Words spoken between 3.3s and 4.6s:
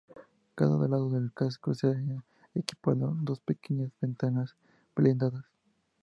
pequeñas ventanas